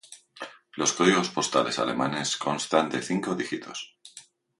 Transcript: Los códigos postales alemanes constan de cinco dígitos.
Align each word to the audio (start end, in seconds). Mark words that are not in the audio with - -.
Los 0.77 0.93
códigos 0.93 1.29
postales 1.29 1.77
alemanes 1.77 2.35
constan 2.35 2.89
de 2.89 3.03
cinco 3.03 3.35
dígitos. 3.35 3.99